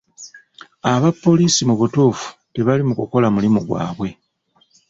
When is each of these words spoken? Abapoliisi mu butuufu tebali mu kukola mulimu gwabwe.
Abapoliisi 0.93 1.61
mu 1.69 1.75
butuufu 1.79 2.27
tebali 2.53 2.83
mu 2.87 2.93
kukola 2.99 3.27
mulimu 3.35 3.59
gwabwe. 3.67 4.09